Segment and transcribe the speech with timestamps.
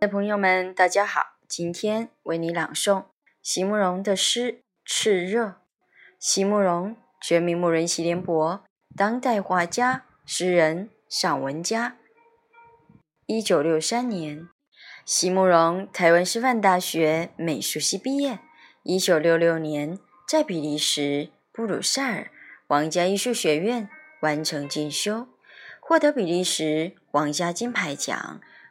[0.00, 3.04] 的朋友们，大家好，今天为你朗诵
[3.42, 5.44] 席慕容的诗《炽热》。
[6.18, 8.64] 席慕容，全名慕人席联博，
[8.96, 11.98] 当代画家、诗人、散文家。
[13.26, 14.48] 一九六三年，
[15.04, 18.38] 席慕容台湾师范大学美术系毕业。
[18.82, 22.30] 一九六六年，在比利时布鲁塞尔
[22.66, 23.90] 皇家艺术学院
[24.22, 25.28] 完成进修，
[25.78, 28.40] 获得比利时皇家金牌奖。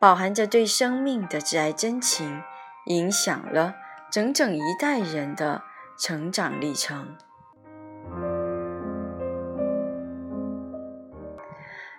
[0.00, 2.42] 饱含着对生命的挚爱真情，
[2.86, 3.74] 影响了
[4.10, 5.62] 整整一代人的
[5.98, 7.18] 成长历程。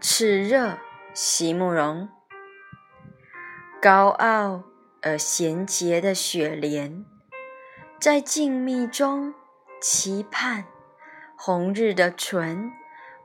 [0.00, 0.78] 炽热，
[1.12, 2.08] 席慕容。
[3.82, 4.62] 高傲
[5.02, 7.04] 而娴洁的雪莲，
[8.00, 9.34] 在静谧中
[9.82, 10.64] 期盼
[11.36, 12.72] 红日的唇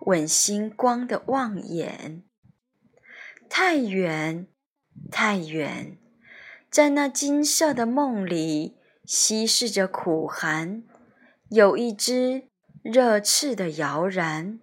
[0.02, 2.26] 吻星光的望眼。
[3.50, 4.45] 太远。
[5.12, 5.98] 太远，
[6.70, 10.84] 在那金色的梦里，稀释着苦寒，
[11.50, 12.48] 有一只
[12.84, 14.59] 热炽的摇然。